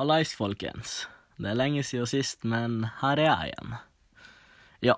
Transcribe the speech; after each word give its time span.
Hallais, 0.00 0.30
folkens. 0.32 1.02
Det 1.36 1.50
er 1.50 1.58
lenge 1.58 1.82
siden 1.84 2.08
sist, 2.08 2.46
men 2.48 2.86
her 3.02 3.20
er 3.20 3.26
jeg 3.26 3.48
igjen. 3.50 3.72
Ja. 4.80 4.94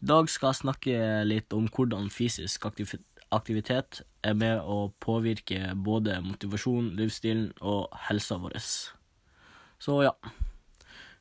I 0.00 0.06
dag 0.08 0.30
skal 0.32 0.48
jeg 0.48 0.58
snakke 0.62 1.00
litt 1.26 1.52
om 1.52 1.66
hvordan 1.68 2.06
fysisk 2.08 2.64
aktivitet 2.64 3.98
er 4.24 4.38
med 4.40 4.62
å 4.64 4.78
påvirke 5.04 5.74
både 5.76 6.22
motivasjon, 6.24 6.94
livsstilen 6.96 7.50
og 7.60 7.92
helsa 8.06 8.38
vår. 8.40 8.56
Så 9.76 9.98
ja. 10.06 10.14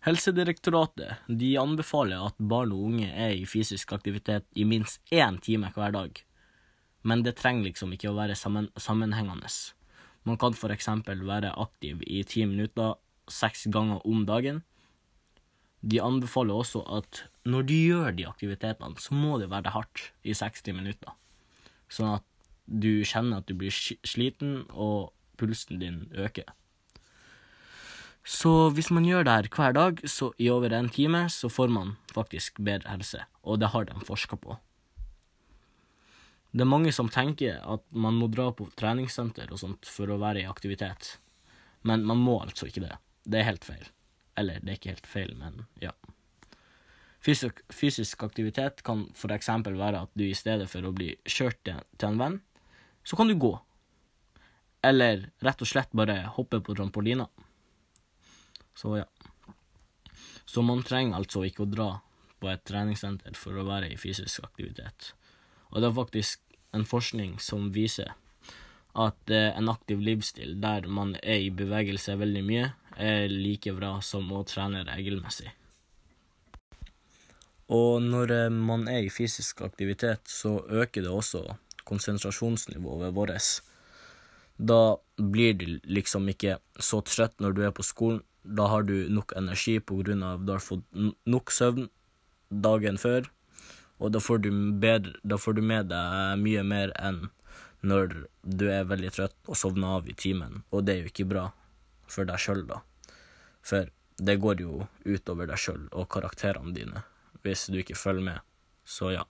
Helsedirektoratet 0.07 1.27
de 1.41 1.49
anbefaler 1.59 2.23
at 2.29 2.39
barn 2.39 2.71
og 2.71 2.85
unge 2.93 3.09
er 3.11 3.33
i 3.35 3.43
fysisk 3.51 3.91
aktivitet 3.97 4.47
i 4.55 4.63
minst 4.63 5.03
én 5.11 5.41
time 5.43 5.73
hver 5.75 5.91
dag, 5.91 6.23
men 7.03 7.27
det 7.27 7.35
trenger 7.43 7.67
liksom 7.67 7.99
ikke 7.99 8.13
å 8.13 8.15
være 8.21 8.39
sammen, 8.39 8.71
sammenhengende. 8.79 9.51
Man 10.29 10.37
kan 10.37 10.53
eksempel 10.53 11.23
være 11.25 11.55
aktiv 11.57 12.03
i 12.05 12.21
ti 12.23 12.45
minutter 12.45 12.99
seks 13.29 13.65
ganger 13.73 14.05
om 14.05 14.25
dagen. 14.29 14.61
De 15.81 16.01
anbefaler 16.03 16.53
også 16.53 16.83
at 16.85 17.23
når 17.49 17.65
du 17.65 17.73
gjør 17.73 18.11
de 18.13 18.27
aktivitetene, 18.29 18.99
så 18.99 19.15
må 19.15 19.39
det 19.41 19.49
være 19.49 19.73
hardt 19.73 20.11
i 20.21 20.35
60 20.35 20.75
minutter, 20.75 21.15
sånn 21.89 22.19
at 22.19 22.25
du 22.69 23.01
kjenner 23.01 23.41
at 23.41 23.49
du 23.49 23.55
blir 23.57 23.73
sliten 23.73 24.67
og 24.69 25.15
pulsen 25.39 25.79
din 25.81 26.03
øker. 26.13 26.51
Så 28.21 28.69
hvis 28.75 28.91
man 28.93 29.07
gjør 29.07 29.25
det 29.25 29.33
her 29.33 29.49
hver 29.55 29.73
dag, 29.73 30.01
så 30.05 30.33
i 30.37 30.51
over 30.53 30.75
en 30.75 30.91
time, 30.93 31.25
så 31.33 31.49
får 31.49 31.71
man 31.73 31.95
faktisk 32.13 32.59
bedre 32.61 32.91
helse, 32.91 33.23
og 33.41 33.63
det 33.63 33.71
har 33.73 33.87
de 33.89 34.05
forska 34.05 34.37
på. 34.37 34.59
Det 36.51 36.65
er 36.65 36.69
mange 36.69 36.91
som 36.95 37.09
tenker 37.13 37.59
at 37.61 37.83
man 37.93 38.17
må 38.17 38.27
dra 38.33 38.49
på 38.55 38.65
treningssenter 38.79 39.51
og 39.53 39.61
sånt 39.61 39.89
for 39.89 40.09
å 40.09 40.17
være 40.21 40.43
i 40.43 40.49
aktivitet, 40.49 41.17
men 41.85 42.05
man 42.09 42.21
må 42.25 42.39
altså 42.41 42.69
ikke 42.69 42.87
det. 42.87 42.95
Det 43.29 43.39
er 43.39 43.51
helt 43.51 43.67
feil. 43.67 43.85
Eller, 44.39 44.61
det 44.63 44.71
er 44.71 44.79
ikke 44.79 44.95
helt 44.95 45.09
feil, 45.09 45.35
men 45.37 45.65
ja. 45.83 45.93
Fysisk, 47.21 47.59
fysisk 47.69 48.23
aktivitet 48.23 48.81
kan 48.87 49.03
for 49.13 49.33
eksempel 49.35 49.75
være 49.77 50.05
at 50.07 50.13
du 50.17 50.23
i 50.25 50.37
stedet 50.37 50.69
for 50.71 50.87
å 50.87 50.93
bli 50.95 51.11
kjørt 51.27 51.59
til, 51.67 51.81
til 51.99 52.13
en 52.13 52.21
venn, 52.21 52.39
så 53.03 53.19
kan 53.19 53.29
du 53.29 53.35
gå. 53.37 53.51
Eller 54.85 55.27
rett 55.43 55.61
og 55.61 55.69
slett 55.69 55.91
bare 55.93 56.21
hoppe 56.37 56.61
på 56.63 56.75
trampolina. 56.77 57.27
Så 58.73 58.95
ja. 59.01 59.07
Så 60.45 60.63
man 60.65 60.81
trenger 60.87 61.19
altså 61.19 61.43
ikke 61.45 61.67
å 61.67 61.69
dra 61.69 61.89
på 62.39 62.49
et 62.49 62.63
treningssenter 62.65 63.35
for 63.37 63.59
å 63.59 63.67
være 63.67 63.91
i 63.91 63.99
fysisk 63.99 64.47
aktivitet. 64.47 65.11
Og 65.69 65.81
det 65.81 65.89
er 65.89 65.97
faktisk 65.97 66.57
en 66.73 66.85
forskning 66.85 67.37
som 67.41 67.69
viser 67.73 68.13
at 68.99 69.31
eh, 69.31 69.51
en 69.57 69.69
aktiv 69.69 70.01
livsstil 70.01 70.57
der 70.61 70.87
man 70.89 71.15
er 71.21 71.45
i 71.45 71.53
bevegelse 71.53 72.17
veldig 72.19 72.43
mye, 72.45 72.67
er 72.97 73.29
like 73.31 73.71
bra 73.77 73.99
som 74.03 74.27
å 74.33 74.43
trene 74.47 74.83
regelmessig. 74.87 75.51
Og 77.69 78.01
når 78.01 78.33
eh, 78.35 78.49
man 78.53 78.87
er 78.89 79.05
i 79.05 79.13
fysisk 79.13 79.61
aktivitet, 79.65 80.25
så 80.25 80.57
øker 80.65 81.05
det 81.05 81.13
også 81.13 81.45
konsentrasjonsnivået 81.89 83.13
vårt. 83.15 83.61
Da 84.57 84.97
blir 85.17 85.53
du 85.53 85.67
liksom 85.85 86.27
ikke 86.29 86.57
så 86.75 87.01
trøtt 87.05 87.39
når 87.39 87.55
du 87.55 87.63
er 87.67 87.75
på 87.75 87.85
skolen. 87.85 88.23
Da 88.43 88.65
har 88.71 88.83
du 88.87 89.09
nok 89.11 89.35
energi 89.37 89.77
på 89.79 89.99
grunn 90.01 90.23
av 90.25 90.45
du 90.45 90.53
har 90.55 90.63
fått 90.63 90.85
nok 91.29 91.51
søvn 91.53 91.89
dagen 92.49 92.97
før, 92.97 93.27
og 93.99 94.13
da 94.15 94.21
får 94.23 94.43
bedre, 94.79 95.13
da 95.23 95.37
får 95.37 95.59
du 95.59 95.61
med 95.61 95.91
deg 95.91 96.39
mye 96.41 96.63
mer 96.63 96.93
enn 96.99 97.27
når 97.81 98.15
du 98.43 98.65
er 98.71 98.87
veldig 98.87 99.11
trøtt 99.15 99.35
og 99.47 99.55
sovner 99.59 99.99
av 99.99 100.09
i 100.09 100.15
timen, 100.15 100.63
og 100.71 100.83
det 100.83 100.95
er 100.95 101.03
jo 101.03 101.11
ikke 101.13 101.29
bra 101.29 101.45
for 102.09 102.27
deg 102.27 102.41
sjøl, 102.41 102.65
da. 102.67 102.81
For 103.63 103.87
det 104.19 104.39
går 104.43 104.63
jo 104.63 104.87
utover 105.05 105.47
deg 105.47 105.59
sjøl 105.61 105.85
og 105.95 106.09
karakterene 106.11 106.75
dine 106.75 107.05
hvis 107.43 107.69
du 107.71 107.79
ikke 107.79 107.95
følger 107.95 108.25
med. 108.25 108.39
Så 108.83 109.13
ja. 109.13 109.23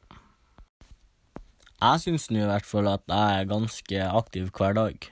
Jeg 1.79 2.01
syns 2.03 2.27
nå 2.33 2.41
i 2.41 2.49
hvert 2.49 2.65
fall 2.65 2.89
at 2.91 3.05
jeg 3.05 3.35
er 3.41 3.51
ganske 3.51 4.07
aktiv 4.21 4.49
hver 4.55 4.73
dag. 4.75 5.09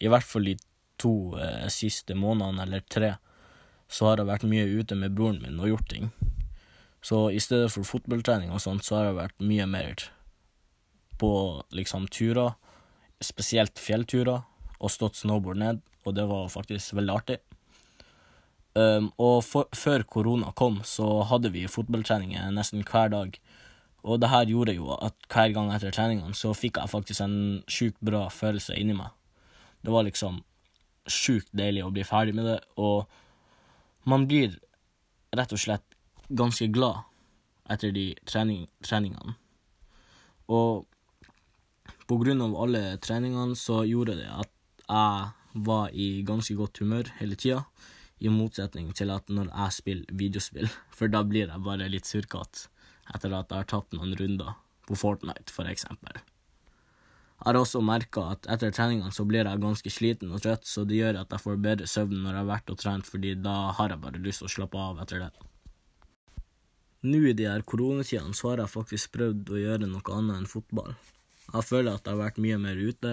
I 0.00 0.08
hvert 0.08 0.26
fall 0.26 0.48
de 0.48 0.56
to 0.98 1.36
eh, 1.38 1.68
siste 1.70 2.16
månedene, 2.18 2.64
eller 2.64 2.86
tre, 2.90 3.12
så 3.88 4.08
har 4.08 4.22
jeg 4.22 4.30
vært 4.30 4.48
mye 4.48 4.66
ute 4.80 4.96
med 4.98 5.14
broren 5.14 5.42
min 5.44 5.60
og 5.60 5.74
gjort 5.74 5.92
ting. 5.92 6.08
Så 7.04 7.28
i 7.30 7.40
stedet 7.40 7.70
for 7.72 7.86
fotballtrening 7.86 8.50
og 8.52 8.62
sånt, 8.62 8.84
så 8.84 8.98
har 8.98 9.08
jeg 9.08 9.18
vært 9.20 9.44
mye 9.44 9.66
mer 9.70 10.08
på 11.18 11.32
liksom 11.74 12.06
turer, 12.14 12.56
spesielt 13.22 13.78
fjellturer, 13.82 14.44
og 14.78 14.92
stått 14.94 15.18
snowboard 15.18 15.58
ned, 15.58 15.80
og 16.06 16.14
det 16.14 16.26
var 16.30 16.50
faktisk 16.52 16.94
veldig 16.94 17.14
artig. 17.14 17.38
Um, 18.78 19.08
og 19.18 19.40
for, 19.42 19.66
før 19.74 20.04
korona 20.06 20.52
kom, 20.54 20.82
så 20.86 21.24
hadde 21.26 21.50
vi 21.54 21.64
fotballtreninger 21.70 22.52
nesten 22.54 22.84
hver 22.86 23.10
dag. 23.10 23.38
Og 24.06 24.20
det 24.22 24.30
her 24.30 24.46
gjorde 24.46 24.76
jo 24.76 24.92
at 24.94 25.16
hver 25.32 25.54
gang 25.56 25.72
etter 25.74 25.94
treningene 25.94 26.36
så 26.38 26.52
fikk 26.54 26.78
jeg 26.78 26.92
faktisk 26.92 27.24
en 27.24 27.38
sjukt 27.70 27.98
bra 28.04 28.28
følelse 28.30 28.76
inni 28.78 28.94
meg. 28.94 29.10
Det 29.82 29.90
var 29.94 30.06
liksom 30.06 30.42
sjukt 31.10 31.50
deilig 31.56 31.82
å 31.86 31.92
bli 31.94 32.04
ferdig 32.06 32.36
med 32.36 32.46
det, 32.46 32.58
og 32.78 33.08
man 34.08 34.28
blir 34.30 34.54
rett 35.34 35.52
og 35.52 35.60
slett 35.60 35.87
ganske 36.28 36.68
glad 36.72 37.04
etter 37.68 37.92
de 37.92 38.12
trening, 38.28 38.66
treningene. 38.84 39.34
Og 40.48 40.86
på 42.08 42.16
grunn 42.20 42.40
av 42.44 42.56
alle 42.56 42.82
treningene 43.04 43.56
så 43.58 43.82
gjorde 43.88 44.16
det 44.20 44.28
at 44.32 44.52
jeg 44.88 45.64
var 45.68 45.92
i 45.92 46.08
ganske 46.24 46.56
godt 46.56 46.80
humør 46.80 47.10
hele 47.18 47.36
tida, 47.36 47.62
i 48.18 48.30
motsetning 48.32 48.90
til 48.98 49.12
at 49.14 49.28
når 49.30 49.50
jeg 49.52 49.76
spiller 49.76 50.16
videospill, 50.20 50.70
for 50.96 51.12
da 51.12 51.22
blir 51.24 51.46
jeg 51.48 51.64
bare 51.64 51.90
litt 51.90 52.08
surkete 52.08 52.68
etter 53.14 53.32
at 53.32 53.52
jeg 53.52 53.62
har 53.62 53.68
tatt 53.68 53.94
noen 53.96 54.16
runder 54.18 54.56
på 54.88 54.96
Fortnite, 54.96 55.52
for 55.52 55.68
eksempel. 55.68 56.18
Jeg 57.38 57.46
har 57.46 57.58
også 57.60 57.80
merka 57.84 58.24
at 58.34 58.48
etter 58.50 58.72
treningene 58.74 59.14
så 59.14 59.24
blir 59.28 59.46
jeg 59.46 59.62
ganske 59.62 59.92
sliten 59.92 60.32
og 60.34 60.42
trøtt, 60.42 60.66
så 60.66 60.82
det 60.88 60.98
gjør 60.98 61.20
at 61.20 61.32
jeg 61.32 61.44
får 61.44 61.60
bedre 61.62 61.86
søvn 61.88 62.24
når 62.24 62.32
jeg 62.32 62.40
har 62.40 62.48
vært 62.48 62.72
og 62.72 62.80
trent, 62.80 63.06
fordi 63.06 63.36
da 63.38 63.54
har 63.78 63.94
jeg 63.94 64.02
bare 64.02 64.24
lyst 64.24 64.42
til 64.42 64.48
å 64.48 64.54
slappe 64.56 64.80
av 64.82 64.98
etter 65.04 65.22
det. 65.22 65.30
Nå 67.06 67.18
i 67.30 67.34
de 67.38 67.46
her 67.46 67.62
koronatidene 67.62 68.34
så 68.34 68.52
har 68.52 68.64
jeg 68.64 68.72
faktisk 68.72 69.12
prøvd 69.14 69.52
å 69.54 69.60
gjøre 69.60 69.86
noe 69.86 70.14
annet 70.16 70.40
enn 70.40 70.50
fotball. 70.50 70.96
Jeg 71.52 71.66
føler 71.68 71.92
at 71.94 72.02
jeg 72.02 72.16
har 72.16 72.24
vært 72.24 72.40
mye 72.42 72.58
mer 72.58 72.80
ute, 72.80 73.12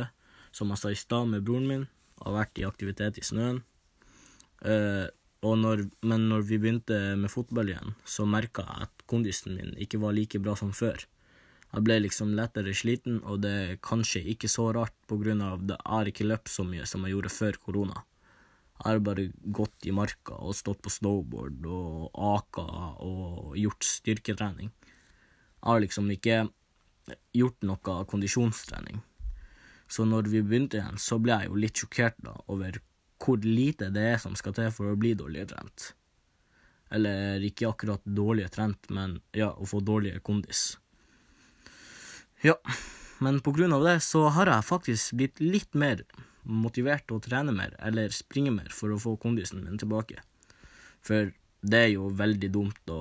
som 0.56 0.72
jeg 0.74 0.82
sa 0.82 0.92
i 0.92 0.98
stad 0.98 1.30
med 1.30 1.46
broren 1.46 1.68
min, 1.70 1.84
har 2.24 2.34
vært 2.34 2.58
i 2.58 2.66
aktivitet 2.66 3.20
i 3.22 3.26
snøen. 3.28 3.62
Uh, 4.66 5.06
og 5.46 5.60
når, 5.62 5.84
men 6.02 6.26
når 6.32 6.48
vi 6.50 6.58
begynte 6.58 6.98
med 7.20 7.30
fotball 7.30 7.70
igjen, 7.70 7.94
så 8.10 8.26
merka 8.26 8.66
jeg 8.66 8.88
at 8.88 9.06
kondisen 9.12 9.54
min 9.60 9.76
ikke 9.78 10.02
var 10.02 10.16
like 10.18 10.42
bra 10.42 10.56
som 10.58 10.74
før. 10.74 11.06
Jeg 11.76 11.86
ble 11.86 12.00
liksom 12.02 12.34
lettere 12.38 12.74
sliten, 12.74 13.20
og 13.22 13.44
det 13.44 13.54
er 13.54 13.80
kanskje 13.84 14.24
ikke 14.34 14.50
så 14.50 14.72
rart 14.74 14.96
på 15.06 15.20
grunn 15.22 15.44
av 15.46 15.60
at 15.60 15.76
jeg 15.76 15.92
har 15.92 16.10
ikke 16.10 16.30
løpt 16.32 16.50
så 16.50 16.66
mye 16.66 16.88
som 16.90 17.06
jeg 17.06 17.14
gjorde 17.14 17.34
før 17.36 17.60
korona. 17.68 18.02
Jeg 18.76 18.92
har 18.92 19.00
bare 19.00 19.30
gått 19.56 19.88
i 19.88 19.94
marka 19.96 20.36
og 20.36 20.56
stått 20.58 20.82
på 20.84 20.92
snowboard 20.92 21.64
og 21.72 22.18
aka 22.36 22.66
og 23.06 23.56
gjort 23.58 23.88
styrketrening. 23.88 24.72
Jeg 24.72 25.70
har 25.70 25.82
liksom 25.82 26.10
ikke 26.12 26.42
gjort 27.34 27.64
noe 27.66 28.00
kondisjonstrening. 28.12 29.00
Så 29.88 30.06
når 30.06 30.28
vi 30.30 30.42
begynte 30.42 30.82
igjen, 30.82 31.00
så 31.00 31.18
ble 31.22 31.40
jeg 31.40 31.50
jo 31.52 31.62
litt 31.62 31.82
sjokkert 31.82 32.20
da 32.26 32.36
over 32.52 32.82
hvor 33.22 33.42
lite 33.42 33.90
det 33.96 34.04
er 34.16 34.20
som 34.22 34.36
skal 34.38 34.56
til 34.58 34.74
for 34.76 34.92
å 34.92 35.00
bli 35.00 35.14
dårligere 35.18 35.54
trent. 35.54 35.94
Eller 36.94 37.42
ikke 37.46 37.70
akkurat 37.70 38.04
dårligere 38.04 38.54
trent, 38.54 38.90
men 38.94 39.20
ja, 39.34 39.54
å 39.54 39.66
få 39.70 39.80
dårligere 39.86 40.22
kondis. 40.26 40.76
Ja, 42.44 42.58
men 43.24 43.40
på 43.42 43.54
grunn 43.56 43.74
av 43.74 43.86
det 43.88 44.00
så 44.06 44.28
har 44.36 44.52
jeg 44.52 44.68
faktisk 44.68 45.16
blitt 45.18 45.42
litt 45.42 45.78
mer 45.78 46.04
motivert 46.46 47.06
til 47.08 47.18
å 47.18 47.24
trene 47.24 47.54
mer, 47.56 47.76
eller 47.84 48.14
springe 48.14 48.54
mer, 48.54 48.70
for 48.74 48.94
å 48.94 49.02
få 49.02 49.16
kondisen 49.22 49.64
min 49.66 49.80
tilbake. 49.82 50.22
For 51.06 51.32
det 51.66 51.80
er 51.82 51.92
jo 51.96 52.12
veldig 52.14 52.50
dumt 52.54 52.92
å 52.94 53.00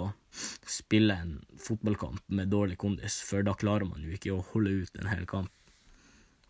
spille 0.66 1.16
en 1.20 1.34
fotballkamp 1.60 2.22
med 2.34 2.50
dårlig 2.52 2.78
kondis, 2.80 3.20
for 3.26 3.44
da 3.46 3.54
klarer 3.58 3.88
man 3.88 4.02
jo 4.04 4.14
ikke 4.14 4.32
å 4.34 4.44
holde 4.52 4.80
ut 4.84 5.00
en 5.00 5.10
hel 5.12 5.26
kamp. 5.28 5.52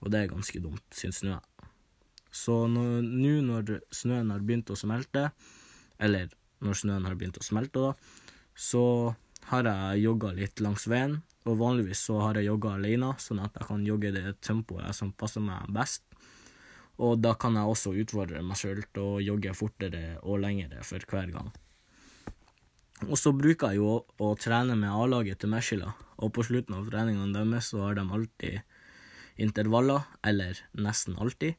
Og 0.04 0.12
det 0.12 0.20
er 0.20 0.32
ganske 0.32 0.60
dumt, 0.62 0.84
syns 0.94 1.22
nå 1.24 1.34
jeg. 1.34 1.68
Så 2.34 2.64
nå 2.70 2.84
nå 3.04 3.34
når 3.46 3.76
snøen 3.94 4.32
har 4.34 4.42
begynt 4.42 4.72
å 4.72 4.78
smelte, 4.78 5.28
eller 6.02 6.32
når 6.64 6.80
snøen 6.80 7.06
har 7.06 7.14
begynt 7.18 7.38
å 7.38 7.46
smelte, 7.46 7.82
da, 7.82 7.92
så 8.54 9.14
har 9.50 9.68
jeg 9.68 10.04
jogga 10.04 10.32
litt 10.36 10.62
langs 10.64 10.86
veien. 10.90 11.18
Og 11.44 11.58
vanligvis 11.60 12.00
så 12.08 12.18
har 12.22 12.38
jeg 12.38 12.48
jogga 12.48 12.76
alene, 12.78 13.12
sånn 13.20 13.42
at 13.44 13.56
jeg 13.58 13.68
kan 13.68 13.82
jogge 13.84 14.14
det 14.14 14.38
tempoet 14.44 14.96
som 14.96 15.12
passer 15.12 15.44
meg 15.44 15.68
best. 15.76 16.04
Og 17.02 17.18
da 17.18 17.34
kan 17.34 17.56
jeg 17.58 17.66
også 17.70 17.94
utfordre 17.98 18.42
meg 18.46 18.58
sjøl 18.60 18.84
til 18.94 19.02
å 19.02 19.22
jogge 19.22 19.54
fortere 19.58 20.02
og 20.22 20.42
lengre 20.44 20.84
for 20.86 21.02
hver 21.10 21.32
gang. 21.34 21.50
Og 23.08 23.18
så 23.18 23.32
bruker 23.34 23.74
jeg 23.74 23.82
jo 23.82 24.04
å, 24.22 24.28
trene 24.38 24.76
med 24.78 24.94
A-laget 24.94 25.42
til 25.42 25.50
Meshila, 25.50 25.90
og 26.22 26.30
på 26.36 26.44
slutten 26.46 26.76
av 26.78 26.86
treningene 26.88 27.34
deres 27.34 27.72
så 27.72 27.82
har 27.82 27.98
de 27.98 28.04
alltid 28.06 28.62
intervaller, 29.42 30.06
eller 30.22 30.60
nesten 30.78 31.18
alltid. 31.18 31.58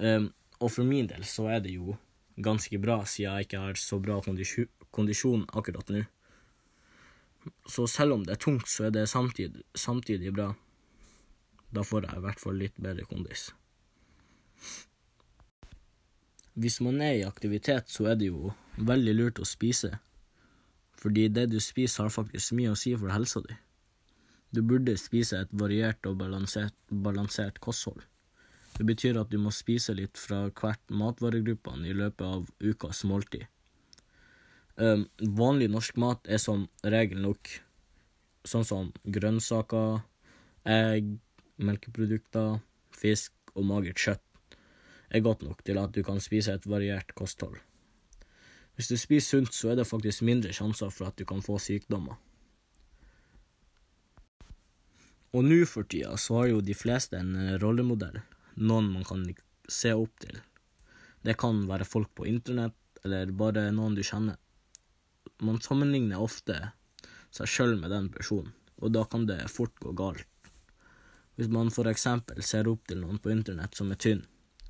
Um, 0.00 0.30
og 0.58 0.72
for 0.72 0.88
min 0.88 1.10
del 1.10 1.26
så 1.28 1.50
er 1.52 1.60
det 1.62 1.76
jo 1.76 1.98
ganske 2.40 2.80
bra, 2.80 3.02
siden 3.04 3.36
jeg 3.36 3.48
ikke 3.48 3.62
har 3.66 3.78
så 3.78 3.98
bra 4.02 4.18
kondisjon 4.24 5.44
akkurat 5.52 5.92
nå. 5.92 6.02
Så 7.68 7.86
selv 7.90 8.16
om 8.16 8.24
det 8.24 8.34
er 8.34 8.42
tungt, 8.42 8.68
så 8.68 8.88
er 8.88 8.96
det 8.96 9.06
samtidig, 9.10 9.62
samtidig 9.76 10.32
bra. 10.34 10.52
Da 11.70 11.84
får 11.84 12.08
jeg 12.08 12.18
i 12.18 12.24
hvert 12.24 12.42
fall 12.42 12.60
litt 12.60 12.80
bedre 12.80 13.04
kondis. 13.08 13.50
Hvis 16.58 16.80
man 16.82 17.00
er 17.04 17.20
i 17.20 17.26
aktivitet, 17.26 17.90
så 17.90 18.10
er 18.10 18.18
det 18.18 18.32
jo 18.32 18.52
veldig 18.78 19.14
lurt 19.14 19.38
å 19.38 19.46
spise. 19.46 19.92
Fordi 20.98 21.28
det 21.30 21.46
du 21.52 21.60
spiser, 21.62 22.08
har 22.08 22.14
faktisk 22.14 22.56
mye 22.58 22.72
å 22.72 22.78
si 22.78 22.96
for 22.98 23.14
helsa 23.14 23.42
di. 23.44 23.54
Du 24.50 24.62
burde 24.66 24.96
spise 24.98 25.44
et 25.44 25.52
variert 25.52 26.06
og 26.08 26.16
balansert, 26.18 26.74
balansert 26.90 27.60
kosthold. 27.62 28.02
Det 28.78 28.86
betyr 28.86 29.20
at 29.20 29.30
du 29.30 29.38
må 29.42 29.52
spise 29.54 29.94
litt 29.94 30.18
fra 30.18 30.48
hvert 30.48 30.82
matvaregruppene 30.90 31.88
i 31.90 31.94
løpet 31.94 32.26
av 32.26 32.50
ukas 32.58 33.04
måltid. 33.06 33.46
Um, 34.78 35.08
vanlig 35.18 35.70
norsk 35.70 35.96
mat 35.98 36.26
er 36.30 36.38
som 36.42 36.68
regel 36.86 37.22
nok 37.22 37.50
sånn 38.46 38.66
som 38.66 38.92
grønnsaker, 39.02 40.00
egg, 40.62 41.16
melkeprodukter, 41.58 42.60
fisk 42.94 43.34
og 43.54 43.66
magert 43.66 43.98
kjøtt 43.98 44.27
er 45.10 45.24
godt 45.24 45.42
nok 45.46 45.64
til 45.64 45.80
at 45.80 45.94
du 45.94 46.02
kan 46.04 46.20
spise 46.20 46.54
et 46.54 46.66
variert 46.68 47.14
kosthold. 47.18 47.58
Hvis 48.76 48.90
du 48.92 48.96
spiser 48.96 49.38
sunt, 49.38 49.54
så 49.54 49.72
er 49.72 49.80
det 49.80 49.88
faktisk 49.88 50.22
mindre 50.22 50.52
sjanser 50.54 50.90
for 50.94 51.10
at 51.10 51.18
du 51.18 51.24
kan 51.26 51.42
få 51.42 51.58
sykdommer. 51.58 52.18
Og 55.34 55.44
nå 55.44 55.64
for 55.68 55.84
tida 55.84 56.16
så 56.16 56.40
har 56.40 56.52
jo 56.52 56.64
de 56.64 56.76
fleste 56.76 57.18
en 57.18 57.34
rollemodell, 57.62 58.20
noen 58.56 58.92
man 58.94 59.04
kan 59.04 59.26
se 59.68 59.92
opp 59.92 60.14
til. 60.22 60.38
Det 61.26 61.36
kan 61.40 61.66
være 61.68 61.88
folk 61.88 62.14
på 62.16 62.28
internett, 62.30 62.78
eller 63.04 63.34
bare 63.34 63.68
noen 63.74 63.98
du 63.98 64.04
kjenner 64.06 64.38
man 65.38 65.60
sammenligner 65.62 66.22
ofte 66.22 66.56
seg 67.34 67.50
sjøl 67.50 67.76
med 67.78 67.92
den 67.94 68.08
personen, 68.10 68.54
og 68.82 68.92
da 68.94 69.04
kan 69.10 69.26
det 69.28 69.44
fort 69.52 69.74
gå 69.82 69.92
galt. 69.98 70.26
Hvis 71.38 71.50
man 71.54 71.70
for 71.70 71.86
eksempel 71.86 72.42
ser 72.42 72.66
opp 72.70 72.88
til 72.88 72.98
noen 73.02 73.20
på 73.22 73.30
internett 73.30 73.76
som 73.78 73.92
er 73.94 74.00
tynn, 74.02 74.24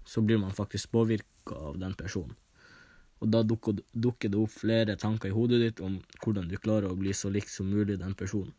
så 0.08 0.22
blir 0.24 0.40
man 0.40 0.56
faktisk 0.56 0.90
påvirka 0.94 1.54
av 1.54 1.78
den 1.78 1.94
personen. 1.94 2.36
Og 3.18 3.32
da 3.34 3.42
dukker, 3.42 3.80
det 4.28 4.38
opp 4.38 4.52
flere 4.54 4.94
tanker 4.96 5.28
i 5.28 5.34
hodet 5.34 5.58
ditt 5.60 5.80
om 5.82 5.98
hvordan 6.22 6.48
du 6.48 6.56
klarer 6.56 6.88
å 6.88 6.98
bli 6.98 7.12
så 7.12 7.30
lik 7.34 7.50
som 7.50 7.68
mulig 7.68 7.98
den 7.98 8.14
personen. 8.16 8.54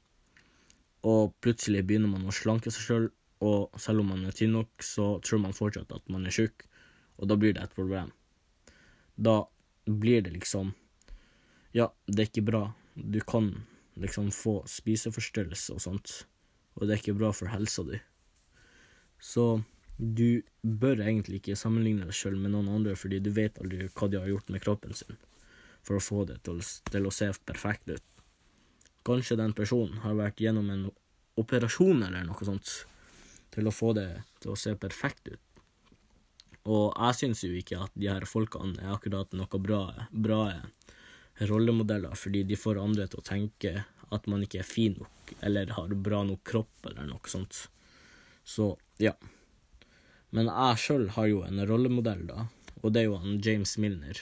Og 1.07 1.31
plutselig 1.39 1.85
begynner 1.87 2.11
man 2.11 2.27
å 2.27 2.35
slanke 2.35 2.73
seg 2.75 2.85
sjøl, 2.85 3.07
og 3.39 3.79
selv 3.79 4.03
om 4.03 4.11
man 4.11 4.25
er 4.27 4.35
tynn 4.35 4.51
nok, 4.57 4.83
så 4.83 5.13
tror 5.23 5.39
man 5.45 5.55
fortsatt 5.55 5.93
at 5.95 6.11
man 6.11 6.27
er 6.27 6.35
tjukk, 6.35 6.65
og 7.17 7.31
da 7.31 7.39
blir 7.39 7.55
det 7.55 7.63
et 7.63 7.75
problem. 7.77 8.11
Da 9.15 9.45
blir 9.87 10.25
det 10.25 10.35
liksom 10.35 10.73
ja, 11.71 11.87
det 12.07 12.23
er 12.23 12.29
ikke 12.29 12.47
bra. 12.47 12.63
Du 12.95 13.19
kan 13.21 13.51
liksom 13.99 14.31
få 14.33 14.59
spiseforstyrrelse 14.67 15.75
og 15.75 15.83
sånt, 15.83 16.13
og 16.75 16.87
det 16.87 16.95
er 16.95 17.01
ikke 17.03 17.19
bra 17.19 17.29
for 17.35 17.51
helsa 17.51 17.85
di. 17.87 17.99
Så 19.21 19.61
du 19.99 20.41
bør 20.63 21.01
egentlig 21.03 21.41
ikke 21.41 21.57
sammenligne 21.59 22.07
deg 22.07 22.15
sjøl 22.15 22.37
med 22.39 22.53
noen 22.53 22.69
andre, 22.71 22.95
fordi 22.95 23.19
du 23.19 23.33
vet 23.35 23.59
aldri 23.59 23.89
hva 23.91 24.07
de 24.07 24.21
har 24.21 24.29
gjort 24.31 24.53
med 24.53 24.63
kroppen 24.63 24.95
sin 24.95 25.19
for 25.83 25.97
å 25.97 26.03
få 26.03 26.23
det 26.29 26.37
til, 26.47 26.61
til 26.91 27.07
å 27.07 27.11
se 27.11 27.27
perfekt 27.47 27.91
ut. 27.91 28.05
Kanskje 29.07 29.39
den 29.39 29.55
personen 29.55 29.99
har 30.03 30.15
vært 30.15 30.39
gjennom 30.43 30.69
en 30.71 30.87
operasjon 31.39 32.03
eller 32.07 32.23
noe 32.27 32.47
sånt 32.47 32.71
til 33.51 33.67
å 33.67 33.73
få 33.73 33.93
det 33.97 34.09
til 34.43 34.53
å 34.53 34.59
se 34.59 34.75
perfekt 34.79 35.31
ut. 35.31 35.61
Og 36.69 36.91
jeg 36.93 37.17
syns 37.17 37.43
jo 37.43 37.51
ikke 37.55 37.79
at 37.83 37.95
de 37.95 38.09
her 38.11 38.27
folkene 38.29 38.79
er 38.83 38.93
akkurat 38.93 39.31
noe 39.35 39.61
bra, 39.63 39.81
bra 40.11 40.41
rollemodeller 41.49 42.15
fordi 42.19 42.43
de 42.47 42.59
får 42.59 42.81
andre 42.81 43.07
til 43.09 43.21
å 43.21 43.25
tenke 43.25 43.73
at 44.15 44.27
man 44.31 44.43
ikke 44.45 44.61
er 44.61 44.67
fin 44.67 44.95
nok 44.99 45.33
eller 45.45 45.75
har 45.75 45.95
bra 46.07 46.21
nok 46.27 46.43
kropp 46.47 46.89
eller 46.91 47.07
noe 47.09 47.31
sånt. 47.31 47.65
Så 48.43 48.73
ja. 49.01 49.15
Men 50.35 50.49
jeg 50.51 50.81
sjøl 50.83 51.07
har 51.15 51.29
jo 51.29 51.45
en 51.45 51.63
rollemodell, 51.65 52.27
da, 52.29 52.45
og 52.83 52.93
det 52.93 53.01
er 53.01 53.09
jo 53.09 53.21
han 53.21 53.39
James 53.45 53.77
Milner. 53.81 54.21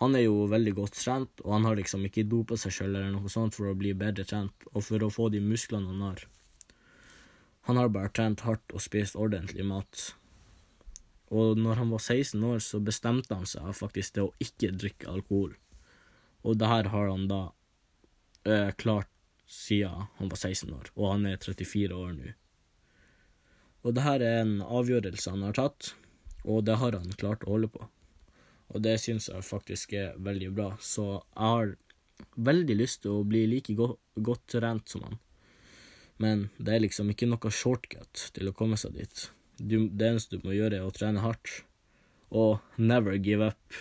Han 0.00 0.16
er 0.16 0.24
jo 0.24 0.46
veldig 0.48 0.72
godt 0.78 0.96
trent, 0.96 1.42
og 1.44 1.54
han 1.56 1.66
har 1.68 1.76
liksom 1.76 2.04
ikke 2.08 2.24
dopa 2.28 2.56
seg 2.60 2.72
sjøl 2.72 2.94
eller 2.94 3.10
noe 3.12 3.32
sånt 3.32 3.56
for 3.56 3.68
å 3.68 3.76
bli 3.76 3.92
bedre 3.96 4.24
trent, 4.28 4.68
og 4.72 4.84
for 4.86 5.04
å 5.04 5.12
få 5.12 5.28
de 5.32 5.42
musklene 5.44 5.92
han 5.92 6.04
har. 6.06 6.24
Han 7.68 7.76
har 7.76 7.92
bare 7.92 8.12
trent 8.16 8.44
hardt 8.46 8.72
og 8.72 8.80
spist 8.80 9.18
ordentlig 9.20 9.66
mat. 9.68 10.06
Og 11.30 11.60
når 11.60 11.82
han 11.82 11.92
var 11.92 12.00
16 12.02 12.42
år, 12.48 12.62
så 12.64 12.80
bestemte 12.82 13.36
han 13.36 13.46
seg 13.46 13.68
faktisk 13.76 14.16
til 14.16 14.28
å 14.28 14.34
ikke 14.42 14.72
drikke 14.74 15.10
alkohol. 15.12 15.52
Og 16.48 16.56
det 16.58 16.70
her 16.72 16.88
har 16.94 17.10
han 17.12 17.28
da 17.30 17.42
eh, 18.48 18.72
klart 18.80 19.10
siden 19.50 20.08
han 20.16 20.32
var 20.32 20.40
16 20.40 20.72
år, 20.72 20.90
og 20.96 21.12
han 21.12 21.28
er 21.28 21.36
34 21.42 21.96
år 21.96 22.16
nå. 22.16 22.32
Og 23.84 23.96
det 23.96 24.04
her 24.04 24.24
er 24.24 24.42
en 24.42 24.58
avgjørelse 24.62 25.32
han 25.32 25.46
har 25.46 25.56
tatt, 25.56 25.94
og 26.44 26.64
det 26.68 26.76
har 26.80 26.96
han 26.98 27.16
klart 27.20 27.46
å 27.46 27.54
holde 27.54 27.70
på. 27.72 27.86
Og 28.70 28.84
det 28.84 28.98
syns 29.02 29.28
jeg 29.30 29.46
faktisk 29.46 29.94
er 29.98 30.18
veldig 30.20 30.52
bra, 30.54 30.68
så 30.80 31.06
jeg 31.16 31.54
har 31.54 31.74
veldig 32.36 32.76
lyst 32.76 33.02
til 33.04 33.16
å 33.18 33.26
bli 33.26 33.46
like 33.48 33.74
go 33.74 33.94
godt 34.20 34.46
trent 34.52 34.92
som 34.92 35.08
han. 35.08 35.18
Men 36.20 36.48
det 36.58 36.76
er 36.76 36.84
liksom 36.84 37.10
ikke 37.10 37.28
noe 37.30 37.52
shortcut 37.54 38.28
til 38.36 38.50
å 38.50 38.56
komme 38.56 38.76
seg 38.80 38.98
dit 39.00 39.30
du, 39.60 39.88
det 39.88 40.08
eneste 40.08 40.38
du 40.38 40.46
må 40.46 40.56
gjøre, 40.56 40.80
er 40.80 40.88
å 40.88 40.94
trene 40.94 41.22
hardt. 41.24 41.60
Og 42.30 42.60
never 42.78 43.16
give 43.18 43.50
up. 43.50 43.80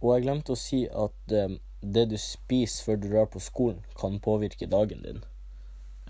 Og 0.00 0.14
jeg 0.14 0.24
glemte 0.26 0.54
å 0.54 0.58
si 0.58 0.84
at 0.88 1.34
um, 1.46 1.58
det 1.80 2.06
du 2.10 2.16
spiser 2.20 2.86
før 2.86 3.00
du 3.00 3.08
drar 3.08 3.28
på 3.32 3.42
skolen, 3.42 3.82
kan 3.98 4.20
påvirke 4.22 4.68
dagen 4.70 5.04
din. 5.04 5.22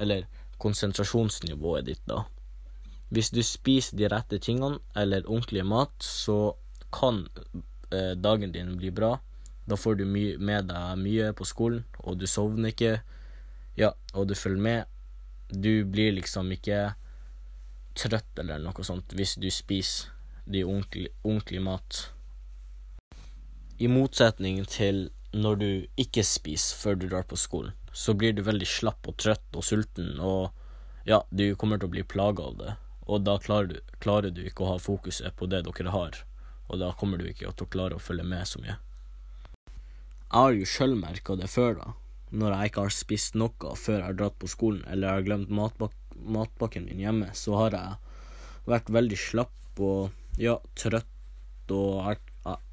Eller 0.01 0.27
konsentrasjonsnivået 0.61 1.89
ditt, 1.89 2.03
da. 2.09 2.25
Hvis 3.11 3.33
du 3.35 3.43
spiser 3.43 3.99
de 3.99 4.09
rette 4.13 4.39
tingene, 4.39 4.79
eller 4.97 5.27
ordentlig 5.27 5.65
mat, 5.67 5.95
så 6.05 6.55
kan 6.95 7.25
eh, 7.91 8.15
dagen 8.15 8.53
din 8.55 8.77
bli 8.79 8.93
bra. 8.95 9.17
Da 9.67 9.77
får 9.77 9.99
du 9.99 10.05
med 10.07 10.71
deg 10.71 11.01
mye 11.01 11.33
på 11.35 11.47
skolen, 11.47 11.85
og 11.99 12.21
du 12.21 12.27
sovner 12.31 12.71
ikke. 12.71 13.01
Ja, 13.79 13.93
og 14.15 14.29
du 14.31 14.35
følger 14.35 14.63
med. 14.63 14.85
Du 15.51 15.85
blir 15.85 16.15
liksom 16.15 16.51
ikke 16.55 16.93
trøtt 17.99 18.39
eller 18.39 18.63
noe 18.63 18.85
sånt 18.87 19.13
hvis 19.19 19.35
du 19.43 19.49
spiser 19.51 20.13
de 20.51 20.63
ordentlig, 20.65 21.11
ordentlig 21.25 21.63
mat. 21.63 22.01
I 23.79 23.89
motsetning 23.91 24.63
til 24.71 25.09
når 25.33 25.59
du 25.61 25.71
ikke 26.01 26.25
spiser 26.27 26.79
før 26.79 26.99
du 26.99 27.07
drar 27.09 27.27
på 27.27 27.39
skolen, 27.39 27.75
så 27.93 28.15
blir 28.15 28.33
du 28.33 28.43
veldig 28.47 28.69
slapp 28.69 29.09
og 29.11 29.17
trøtt 29.21 29.57
og 29.57 29.65
sulten, 29.67 30.19
og 30.21 30.51
ja, 31.09 31.23
du 31.31 31.55
kommer 31.59 31.81
til 31.81 31.91
å 31.91 31.95
bli 31.95 32.05
plaga 32.07 32.47
av 32.51 32.59
det. 32.61 32.75
Og 33.11 33.25
da 33.27 33.39
klarer 33.43 33.73
du, 33.73 33.79
klarer 34.03 34.31
du 34.31 34.45
ikke 34.47 34.65
å 34.65 34.75
ha 34.75 34.83
fokuset 34.83 35.35
på 35.37 35.49
det 35.51 35.65
dere 35.67 35.95
har, 35.95 36.21
og 36.69 36.79
da 36.83 36.93
kommer 36.99 37.19
du 37.19 37.27
ikke 37.27 37.51
til 37.51 37.67
å 37.67 37.73
klare 37.73 37.99
å 37.99 38.03
følge 38.03 38.27
med 38.27 38.47
så 38.47 38.63
mye. 38.63 38.77
Jeg 40.31 40.39
har 40.39 40.55
jo 40.55 40.69
sjøl 40.69 40.95
merka 40.95 41.35
det 41.39 41.51
før, 41.51 41.81
da, 41.81 41.95
når 42.31 42.55
jeg 42.55 42.71
ikke 42.71 42.85
har 42.87 42.95
spist 42.95 43.39
noe 43.39 43.75
før 43.75 43.97
jeg 43.97 44.07
har 44.07 44.21
dratt 44.21 44.39
på 44.39 44.51
skolen, 44.51 44.85
eller 44.87 45.09
jeg 45.09 45.19
har 45.19 45.27
glemt 45.27 45.51
matbak 45.51 45.97
matpakken 46.21 46.85
min 46.85 47.01
hjemme, 47.01 47.31
så 47.33 47.57
har 47.57 47.75
jeg 47.75 48.67
vært 48.69 48.91
veldig 48.93 49.19
slapp 49.19 49.81
og 49.81 50.41
ja, 50.41 50.59
trøtt 50.77 51.73
og 51.73 52.11
er, 52.13 52.19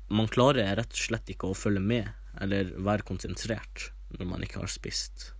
Man 0.10 0.30
klarer 0.32 0.76
rett 0.80 0.94
og 0.94 1.00
slett 1.00 1.30
ikke 1.32 1.50
å 1.52 1.58
følge 1.58 1.84
med 1.84 2.08
eller 2.40 2.70
være 2.84 3.04
konsentrert 3.08 3.90
når 4.10 4.26
man 4.26 4.44
ikke 4.44 4.60
har 4.60 4.66
spist. 4.72 5.34